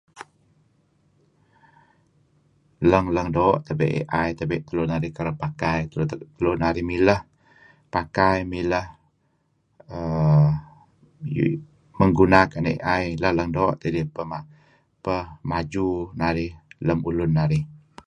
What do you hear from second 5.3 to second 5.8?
pakai